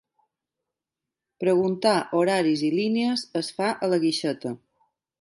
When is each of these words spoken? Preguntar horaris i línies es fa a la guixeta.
Preguntar 1.43 1.93
horaris 2.21 2.65
i 2.71 2.75
línies 2.81 3.29
es 3.45 3.55
fa 3.59 3.71
a 3.89 3.95
la 3.95 4.05
guixeta. 4.09 4.61